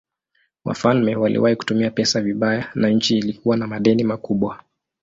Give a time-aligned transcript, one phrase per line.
[0.65, 4.63] Wafalme waliwahi kutumia pesa vibaya na nchi ilikuwa na madeni makubwa.